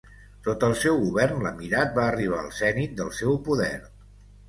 [0.45, 3.73] Sota el seu govern l'emirat va arribar al zenit del seu poder.